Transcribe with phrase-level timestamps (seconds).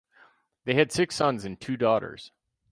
[0.65, 2.31] They had six sons and two daughters.